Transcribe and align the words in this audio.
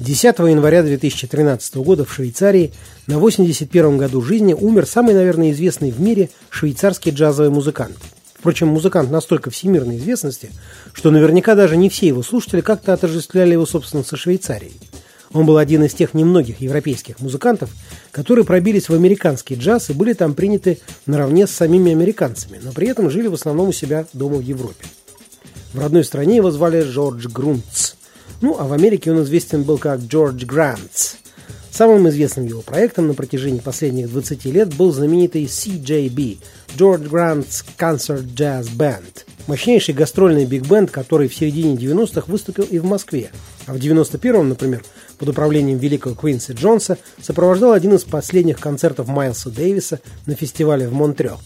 10 0.00 0.38
января 0.38 0.82
2013 0.82 1.74
года 1.76 2.06
в 2.06 2.12
Швейцарии 2.12 2.72
на 3.06 3.18
81 3.18 3.98
году 3.98 4.22
жизни 4.22 4.54
умер 4.54 4.86
самый, 4.86 5.12
наверное, 5.12 5.50
известный 5.50 5.90
в 5.90 6.00
мире 6.00 6.30
швейцарский 6.48 7.12
джазовый 7.12 7.50
музыкант. 7.50 7.98
Впрочем, 8.32 8.68
музыкант 8.68 9.10
настолько 9.10 9.50
всемирной 9.50 9.98
известности, 9.98 10.50
что 10.94 11.10
наверняка 11.10 11.54
даже 11.54 11.76
не 11.76 11.90
все 11.90 12.06
его 12.06 12.22
слушатели 12.22 12.62
как-то 12.62 12.94
отождествляли 12.94 13.52
его, 13.52 13.66
собственно, 13.66 14.02
со 14.02 14.16
Швейцарией. 14.16 14.72
Он 15.34 15.44
был 15.44 15.58
один 15.58 15.84
из 15.84 15.92
тех 15.92 16.14
немногих 16.14 16.62
европейских 16.62 17.20
музыкантов, 17.20 17.68
которые 18.10 18.46
пробились 18.46 18.88
в 18.88 18.94
американский 18.94 19.56
джаз 19.56 19.90
и 19.90 19.92
были 19.92 20.14
там 20.14 20.32
приняты 20.32 20.78
наравне 21.04 21.46
с 21.46 21.50
самими 21.50 21.92
американцами, 21.92 22.58
но 22.62 22.72
при 22.72 22.88
этом 22.88 23.10
жили 23.10 23.26
в 23.26 23.34
основном 23.34 23.68
у 23.68 23.72
себя 23.72 24.06
дома 24.14 24.36
в 24.36 24.42
Европе. 24.42 24.86
В 25.74 25.78
родной 25.78 26.04
стране 26.04 26.36
его 26.36 26.50
звали 26.50 26.82
Джордж 26.82 27.28
Грунц. 27.28 27.99
Ну, 28.40 28.56
а 28.58 28.64
в 28.64 28.72
Америке 28.72 29.12
он 29.12 29.22
известен 29.22 29.62
был 29.62 29.78
как 29.78 30.00
Джордж 30.00 30.44
Грантс. 30.44 31.16
Самым 31.70 32.08
известным 32.08 32.46
его 32.46 32.62
проектом 32.62 33.06
на 33.06 33.14
протяжении 33.14 33.60
последних 33.60 34.10
20 34.10 34.44
лет 34.46 34.74
был 34.74 34.92
знаменитый 34.92 35.44
CJB– 35.44 36.38
George 36.76 37.08
Grant's 37.08 37.64
Concert 37.78 38.26
Jazz 38.34 38.68
Band– 38.76 39.24
мощнейший 39.50 39.94
гастрольный 39.94 40.46
биг-бенд, 40.46 40.90
который 40.90 41.28
в 41.28 41.34
середине 41.34 41.74
90-х 41.74 42.30
выступил 42.30 42.64
и 42.64 42.78
в 42.78 42.84
Москве, 42.84 43.30
а 43.66 43.72
в 43.72 43.76
91-м, 43.76 44.48
например, 44.48 44.84
под 45.18 45.28
управлением 45.28 45.78
великого 45.78 46.14
Квинси 46.14 46.52
Джонса 46.52 46.98
сопровождал 47.20 47.72
один 47.72 47.94
из 47.94 48.04
последних 48.04 48.60
концертов 48.60 49.08
Майлса 49.08 49.50
Дэвиса 49.50 50.00
на 50.26 50.34
фестивале 50.34 50.88
в 50.88 50.92
Монтрео. 50.92 51.38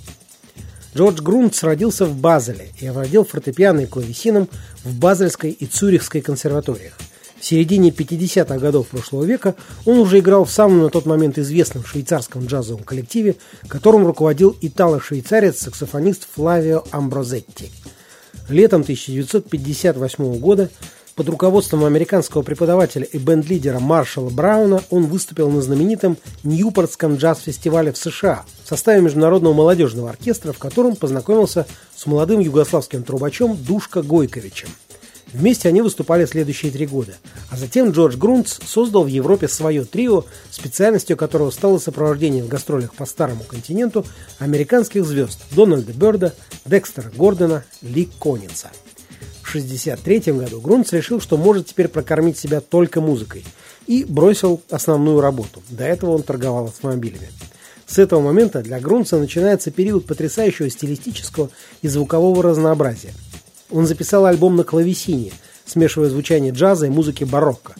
Джордж 0.96 1.20
Грунтс 1.20 1.62
родился 1.64 2.06
в 2.06 2.16
Базеле 2.16 2.68
и 2.78 2.86
овладел 2.86 3.24
фортепиано 3.24 3.80
и 3.80 3.86
клавесином 3.86 4.48
в 4.84 4.96
Базельской 4.96 5.50
и 5.50 5.66
Цюрихской 5.66 6.20
консерваториях. 6.20 6.94
В 7.40 7.44
середине 7.44 7.90
50-х 7.90 8.58
годов 8.58 8.88
прошлого 8.88 9.24
века 9.24 9.54
он 9.84 9.98
уже 9.98 10.20
играл 10.20 10.44
в 10.44 10.52
самом 10.52 10.82
на 10.82 10.88
тот 10.88 11.04
момент 11.04 11.36
известном 11.36 11.84
швейцарском 11.84 12.46
джазовом 12.46 12.84
коллективе, 12.84 13.36
которым 13.68 14.06
руководил 14.06 14.56
итало-швейцарец-саксофонист 14.60 16.28
Флавио 16.32 16.84
Амброзетти. 16.90 17.70
Летом 18.48 18.82
1958 18.82 20.38
года 20.38 20.70
под 21.14 21.28
руководством 21.28 21.84
американского 21.84 22.42
преподавателя 22.42 23.04
и 23.04 23.18
бенд-лидера 23.18 23.78
Маршала 23.78 24.30
Брауна 24.30 24.82
он 24.90 25.06
выступил 25.06 25.48
на 25.50 25.62
знаменитом 25.62 26.16
Ньюпортском 26.42 27.16
джаз-фестивале 27.16 27.92
в 27.92 27.98
США 27.98 28.44
в 28.64 28.68
составе 28.68 29.00
Международного 29.00 29.54
молодежного 29.54 30.10
оркестра, 30.10 30.52
в 30.52 30.58
котором 30.58 30.96
познакомился 30.96 31.66
с 31.94 32.06
молодым 32.06 32.40
югославским 32.40 33.04
трубачом 33.04 33.56
Душка 33.56 34.02
Гойковичем. 34.02 34.68
Вместе 35.32 35.68
они 35.68 35.82
выступали 35.82 36.26
следующие 36.26 36.70
три 36.70 36.86
года. 36.86 37.14
А 37.50 37.56
затем 37.56 37.90
Джордж 37.90 38.16
Грунц 38.16 38.58
создал 38.64 39.02
в 39.02 39.08
Европе 39.08 39.48
свое 39.48 39.84
трио, 39.84 40.24
специальностью 40.50 41.16
которого 41.16 41.50
стало 41.50 41.78
сопровождение 41.78 42.44
в 42.44 42.48
гастролях 42.48 42.94
по 42.94 43.04
старому 43.04 43.42
континенту 43.42 44.06
американских 44.38 45.04
звезд 45.04 45.40
Дональда 45.50 45.92
Берда, 45.92 46.34
Декстера 46.64 47.10
Гордона, 47.16 47.64
Ли 47.82 48.08
Конница– 48.20 48.70
1963 49.54 50.32
году 50.32 50.60
Грунц 50.60 50.92
решил, 50.92 51.20
что 51.20 51.36
может 51.36 51.68
теперь 51.68 51.86
прокормить 51.86 52.38
себя 52.38 52.60
только 52.60 53.00
музыкой 53.00 53.44
и 53.86 54.04
бросил 54.04 54.60
основную 54.68 55.20
работу. 55.20 55.62
До 55.68 55.84
этого 55.84 56.10
он 56.12 56.22
торговал 56.24 56.66
автомобилями. 56.66 57.28
С 57.86 57.98
этого 57.98 58.20
момента 58.20 58.62
для 58.62 58.80
Грунца 58.80 59.18
начинается 59.18 59.70
период 59.70 60.06
потрясающего 60.06 60.68
стилистического 60.68 61.50
и 61.82 61.88
звукового 61.88 62.42
разнообразия. 62.42 63.12
Он 63.70 63.86
записал 63.86 64.26
альбом 64.26 64.56
на 64.56 64.64
клавесине, 64.64 65.32
смешивая 65.66 66.08
звучание 66.08 66.52
джаза 66.52 66.86
и 66.86 66.90
музыки 66.90 67.24
барокко. 67.24 67.74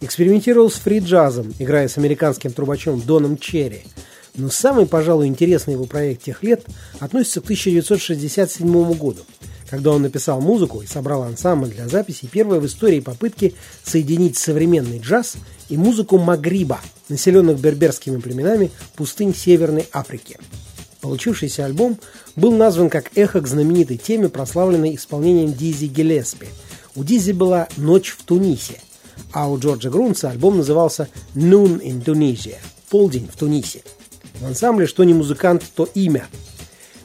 Экспериментировал 0.00 0.70
с 0.70 0.74
фри-джазом, 0.74 1.54
играя 1.58 1.86
с 1.88 1.98
американским 1.98 2.52
трубачом 2.52 3.00
Доном 3.00 3.36
Черри. 3.36 3.82
Но 4.34 4.48
самый, 4.48 4.86
пожалуй, 4.86 5.26
интересный 5.26 5.74
его 5.74 5.84
проект 5.84 6.22
тех 6.22 6.42
лет 6.42 6.64
относится 6.98 7.40
к 7.40 7.44
1967 7.44 8.92
году– 8.94 9.20
когда 9.70 9.92
он 9.92 10.02
написал 10.02 10.40
музыку 10.40 10.82
и 10.82 10.86
собрал 10.86 11.22
ансамбль 11.22 11.68
для 11.68 11.88
записи 11.88 12.26
первой 12.26 12.58
в 12.58 12.66
истории 12.66 12.98
попытки 12.98 13.54
соединить 13.84 14.36
современный 14.36 14.98
джаз 14.98 15.36
и 15.68 15.76
музыку 15.76 16.18
Магриба, 16.18 16.80
населенных 17.08 17.60
берберскими 17.60 18.18
племенами 18.18 18.72
пустынь 18.96 19.34
Северной 19.34 19.88
Африки. 19.92 20.38
Получившийся 21.00 21.64
альбом 21.64 21.98
был 22.34 22.52
назван 22.52 22.90
как 22.90 23.16
эхо 23.16 23.40
к 23.40 23.46
знаменитой 23.46 23.96
теме, 23.96 24.28
прославленной 24.28 24.96
исполнением 24.96 25.54
Дизи 25.54 25.86
Гелеспи. 25.86 26.48
У 26.96 27.04
Дизи 27.04 27.32
была 27.32 27.68
«Ночь 27.76 28.10
в 28.10 28.24
Тунисе», 28.24 28.80
а 29.32 29.48
у 29.48 29.58
Джорджа 29.58 29.88
Грунца 29.88 30.30
альбом 30.30 30.58
назывался 30.58 31.08
«Noon 31.34 31.80
in 31.80 32.04
Tunisia»– 32.04 32.56
«Полдень 32.90 33.28
в 33.32 33.38
Тунисе». 33.38 33.82
В 34.40 34.46
ансамбле 34.46 34.86
что 34.86 35.04
не 35.04 35.14
музыкант, 35.14 35.62
то 35.74 35.88
имя– 35.94 36.26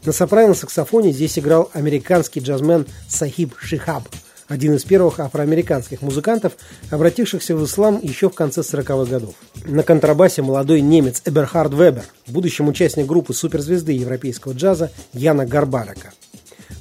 на 0.06 0.12
сопрано-саксофоне 0.12 1.12
здесь 1.12 1.40
играл 1.40 1.70
американский 1.74 2.40
джазмен 2.40 2.86
Сахиб 3.08 3.56
Шихаб, 3.60 4.04
один 4.48 4.76
из 4.76 4.84
первых 4.84 5.20
афроамериканских 5.20 6.02
музыкантов, 6.02 6.54
обратившихся 6.92 7.56
в 7.56 7.66
ислам 7.66 8.00
еще 8.02 8.30
в 8.30 8.34
конце 8.34 8.62
40-х 8.62 9.10
годов. 9.10 9.36
На 9.66 9.84
контрабасе 9.84 10.42
молодой 10.42 10.82
немец 10.82 11.22
Эберхард 11.26 11.74
Вебер, 11.74 12.04
будущем 12.28 12.68
участник 12.68 13.08
группы 13.08 13.34
суперзвезды 13.34 13.94
европейского 13.94 14.54
джаза 14.54 14.92
Яна 15.14 15.46
Гарбарака. 15.46 16.14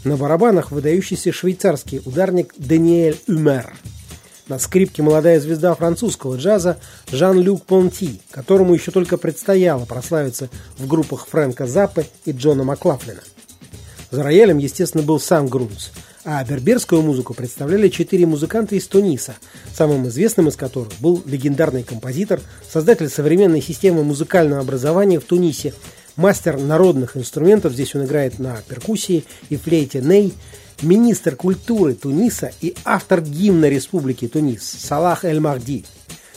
На 0.05 0.17
барабанах 0.17 0.71
выдающийся 0.71 1.33
швейцарский 1.33 2.03
ударник 2.05 2.53
Даниэль 2.59 3.19
Умер– 3.27 3.73
на 4.49 4.59
скрипке 4.59 5.03
молодая 5.03 5.41
звезда 5.41 5.75
французского 5.75 6.37
джаза 6.37 6.79
Жан-Люк 7.11 7.65
Понти, 7.65 8.21
которому 8.31 8.75
еще 8.75 8.91
только 8.91 9.17
предстояло 9.17 9.85
прославиться 9.85 10.49
в 10.79 10.87
группах 10.87 11.27
Фрэнка 11.29 11.67
Заппе 11.67 12.07
и 12.25 12.33
Джона 12.33 12.65
Маклафлина. 12.65 13.21
За 14.11 14.23
роялем, 14.23 14.59
естественно, 14.59 15.03
был 15.03 15.19
сам 15.19 15.49
Грунц, 15.49 15.89
а 16.25 16.45
берберскую 16.45 17.03
музыку 17.03 17.35
представляли 17.35 17.89
четыре 17.89 18.27
музыканта 18.27 18.77
из 18.77 18.87
Туниса, 18.87 19.35
самым 19.75 20.09
известным 20.09 20.49
из 20.49 20.57
которых 20.57 20.93
был 21.01 21.23
легендарный 21.27 21.83
композитор, 21.83 22.41
создатель 22.71 23.09
современной 23.09 23.61
системы 23.61 24.05
музыкального 24.05 24.61
образования 24.61 25.21
в 25.21 25.25
Тунисе, 25.25 25.75
мастер 26.17 26.59
народных 26.59 27.17
инструментов, 27.17 27.73
здесь 27.73 27.95
он 27.95 28.05
играет 28.05 28.39
на 28.39 28.57
перкуссии 28.69 29.25
и 29.49 29.57
флейте 29.57 30.01
Ней, 30.01 30.33
министр 30.83 31.37
культуры 31.37 31.95
Туниса 31.95 32.53
и 32.61 32.75
автор 32.85 33.21
гимна 33.21 33.69
Республики 33.69 34.29
Тунис 34.29 34.63
Салах 34.63 35.25
Эль-Махди. 35.25 35.85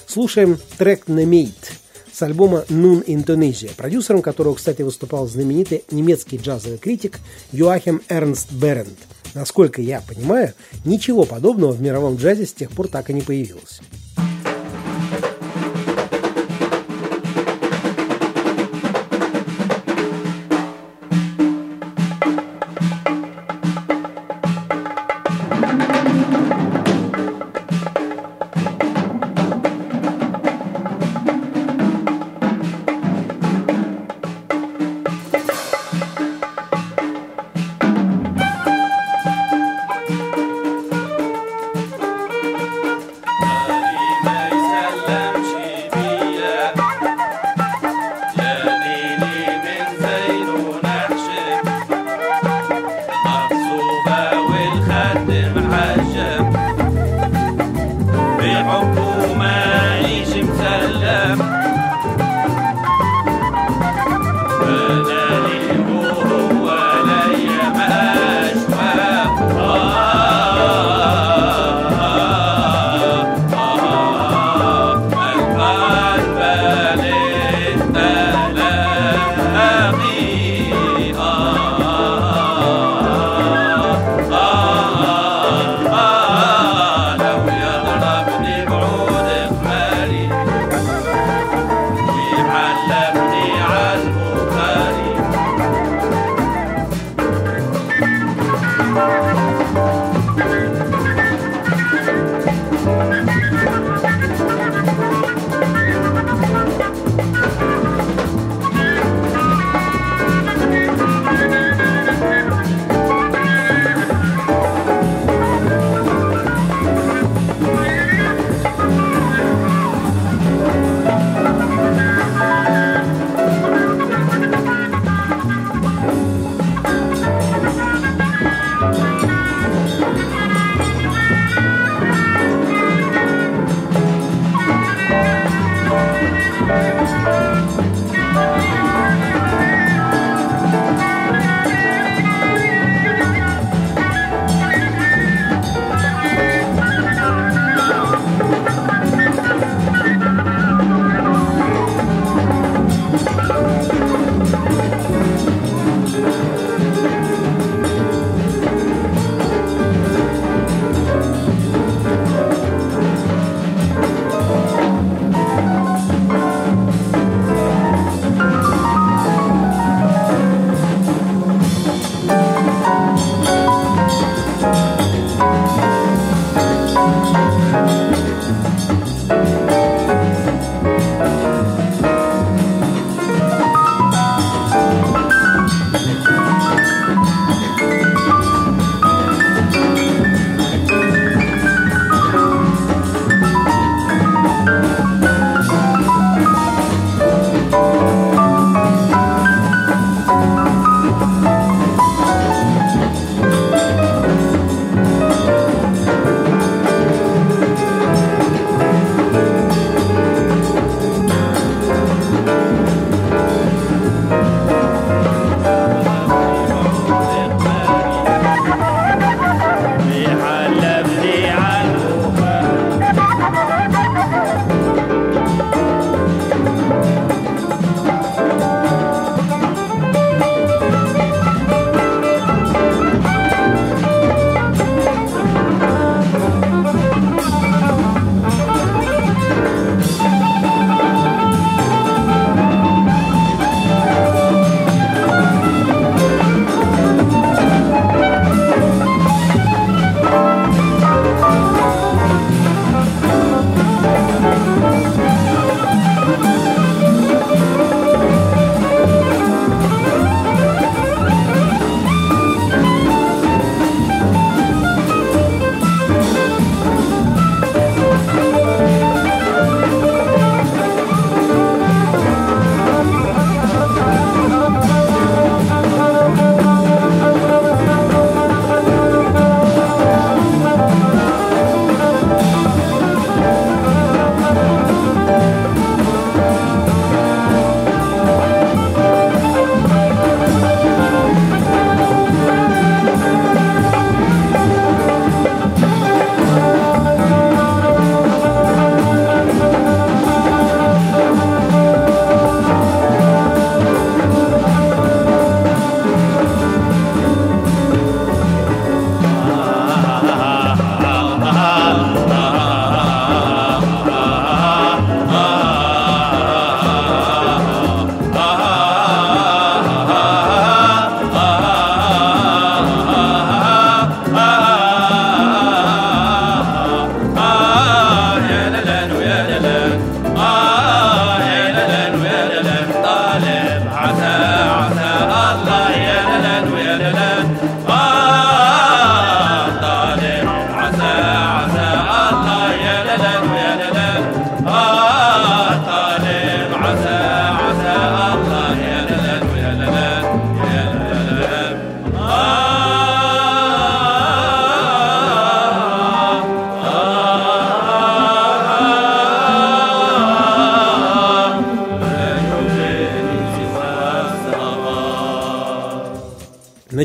Слушаем 0.06 0.60
трек 0.78 1.08
«Немейт» 1.08 1.74
с 2.12 2.22
альбома 2.22 2.66
«Noon 2.70 3.04
in 3.06 3.26
Tunisia», 3.26 3.76
продюсером 3.76 4.22
которого, 4.22 4.56
кстати, 4.56 4.82
выступал 4.82 5.28
знаменитый 5.28 5.84
немецкий 5.92 6.38
джазовый 6.38 6.78
критик 6.78 7.20
Йоахим 7.52 8.02
Эрнст 8.10 8.52
Беренд. 8.52 8.98
Насколько 9.34 9.82
я 9.82 10.02
понимаю, 10.02 10.54
ничего 10.86 11.26
подобного 11.26 11.74
в 11.74 11.82
мировом 11.82 12.16
джазе 12.16 12.46
с 12.46 12.54
тех 12.54 12.72
пор 12.72 12.88
так 12.88 13.10
и 13.10 13.14
не 13.14 13.22
появилось. 13.22 13.82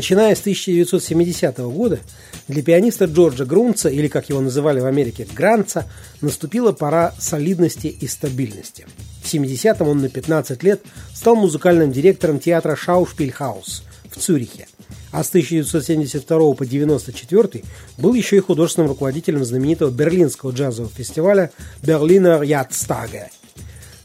Начиная 0.03 0.35
с 0.35 0.41
1970 0.41 1.59
года 1.59 2.01
для 2.49 2.61
пианиста 2.61 3.05
Джорджа 3.05 3.45
Грунца, 3.45 3.87
или 3.87 4.09
как 4.09 4.27
его 4.27 4.41
называли 4.41 4.81
в 4.81 4.85
Америке, 4.85 5.25
Гранца, 5.33 5.89
наступила 6.19 6.73
пора 6.73 7.13
солидности 7.17 7.87
и 7.87 8.05
стабильности. 8.07 8.85
В 9.23 9.33
70-м 9.33 9.87
он 9.87 10.01
на 10.01 10.09
15 10.09 10.61
лет 10.61 10.81
стал 11.13 11.37
музыкальным 11.37 11.93
директором 11.93 12.41
театра 12.41 12.75
Шаушпильхаус 12.75 13.83
в 14.11 14.19
Цюрихе, 14.19 14.67
а 15.13 15.23
с 15.23 15.29
1972 15.29 16.37
по 16.37 16.65
1994 16.65 17.63
был 17.97 18.13
еще 18.13 18.35
и 18.35 18.41
художественным 18.41 18.89
руководителем 18.89 19.45
знаменитого 19.45 19.89
берлинского 19.89 20.51
джазового 20.51 20.91
фестиваля 20.93 21.49
«Берлинер 21.81 22.41
Ядстаге». 22.41 23.29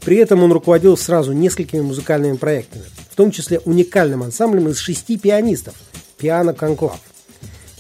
При 0.02 0.18
этом 0.18 0.44
он 0.44 0.52
руководил 0.52 0.96
сразу 0.96 1.32
несколькими 1.32 1.80
музыкальными 1.80 2.36
проектами, 2.36 2.84
в 3.10 3.16
том 3.16 3.32
числе 3.32 3.58
уникальным 3.64 4.22
ансамблем 4.22 4.68
из 4.68 4.78
шести 4.78 5.18
пианистов 5.18 5.74
«Пиано 6.18 6.52
Конклав». 6.54 7.00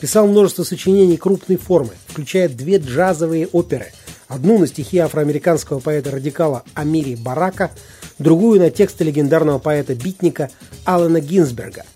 Писал 0.00 0.26
множество 0.28 0.62
сочинений 0.62 1.16
крупной 1.16 1.56
формы, 1.56 1.90
включая 2.06 2.48
две 2.48 2.78
джазовые 2.78 3.48
оперы. 3.48 3.92
Одну 4.28 4.58
на 4.58 4.66
стихи 4.66 4.98
афроамериканского 4.98 5.80
поэта-радикала 5.80 6.62
Амири 6.74 7.16
Барака, 7.16 7.70
другую 8.18 8.60
на 8.60 8.70
тексты 8.70 9.04
легендарного 9.04 9.58
поэта-битника 9.58 10.50
Алана 10.84 11.20
Гинзберга– 11.20 11.84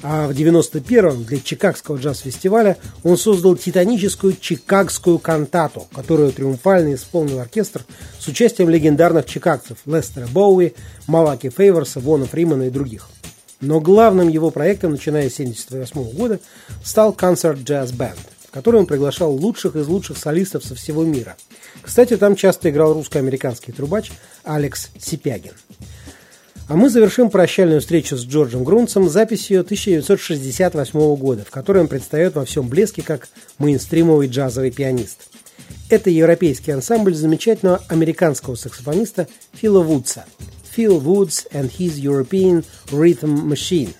а 0.00 0.28
в 0.28 0.30
91-м 0.30 1.24
для 1.24 1.40
Чикагского 1.40 1.96
джаз-фестиваля 1.96 2.76
он 3.02 3.18
создал 3.18 3.56
титаническую 3.56 4.36
чикагскую 4.38 5.18
кантату, 5.18 5.88
которую 5.92 6.32
триумфально 6.32 6.94
исполнил 6.94 7.40
оркестр 7.40 7.84
с 8.20 8.28
участием 8.28 8.68
легендарных 8.68 9.26
чикагцев 9.26 9.78
Лестера 9.86 10.28
Боуи, 10.28 10.74
Малаки 11.08 11.50
Фейворса, 11.50 11.98
Вона 11.98 12.26
Фримана 12.26 12.64
и 12.64 12.70
других. 12.70 13.08
Но 13.60 13.80
главным 13.80 14.28
его 14.28 14.50
проектом, 14.50 14.92
начиная 14.92 15.28
с 15.28 15.34
1978 15.34 16.16
года, 16.16 16.40
стал 16.84 17.12
Concert 17.12 17.64
Jazz 17.64 17.92
Band, 17.92 18.18
в 18.46 18.50
который 18.52 18.80
он 18.80 18.86
приглашал 18.86 19.32
лучших 19.32 19.74
из 19.76 19.88
лучших 19.88 20.16
солистов 20.16 20.64
со 20.64 20.74
всего 20.74 21.04
мира. 21.04 21.36
Кстати, 21.82 22.16
там 22.16 22.36
часто 22.36 22.70
играл 22.70 22.94
русско-американский 22.94 23.72
трубач 23.72 24.12
Алекс 24.44 24.90
Сипягин. 24.98 25.54
А 26.68 26.76
мы 26.76 26.90
завершим 26.90 27.30
прощальную 27.30 27.80
встречу 27.80 28.16
с 28.16 28.24
Джорджем 28.24 28.62
Грунцем 28.62 29.08
записью 29.08 29.60
1968 29.60 31.16
года, 31.16 31.42
в 31.44 31.50
которой 31.50 31.78
он 31.78 31.88
предстает 31.88 32.34
во 32.34 32.44
всем 32.44 32.68
блеске 32.68 33.00
как 33.02 33.28
мейнстримовый 33.58 34.28
джазовый 34.28 34.70
пианист. 34.70 35.30
Это 35.88 36.10
европейский 36.10 36.72
ансамбль 36.72 37.14
замечательного 37.14 37.82
американского 37.88 38.54
саксофониста 38.54 39.28
Фила 39.54 39.80
Вудса. 39.80 40.26
Phil 40.78 41.00
Woods 41.00 41.48
and 41.50 41.70
His 41.70 41.98
European 41.98 42.64
Rhythm 42.92 43.48
Machine. 43.48 43.92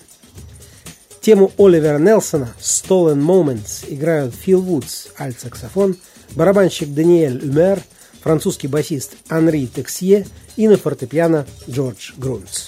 Тему 1.19 1.51
Оливера 1.57 1.99
Нелсона 1.99 2.55
«Stolen 2.59 3.21
Moments» 3.21 3.83
играют 3.85 4.33
Фил 4.33 4.61
Вудс, 4.61 5.09
альт-саксофон, 5.19 5.97
барабанщик 6.35 6.93
Даниэль 6.93 7.43
Умер, 7.43 7.83
французский 8.21 8.67
басист 8.67 9.17
Анри 9.27 9.67
Тексье– 9.67 10.25
и 10.59 10.67
на 10.67 10.75
фортепиано 10.75 11.47
Джордж 11.69 12.11
Грунц. 12.17 12.67